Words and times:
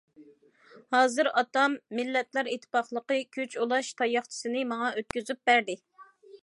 ھازىر 0.95 1.29
ئاتام‹‹ 1.41 1.75
مىللەتلەر 1.99 2.49
ئىتتىپاقلىقى›› 2.55 3.19
كۈچ 3.39 3.59
ئۇلاش 3.61 3.93
تاياقچىسىنى 4.01 4.69
ماڭا 4.75 4.91
ئۆتكۈزۈپ 4.97 5.45
بەردى. 5.51 5.81